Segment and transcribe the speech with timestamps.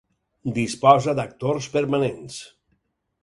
[0.53, 2.39] Disposa d'actors permanents.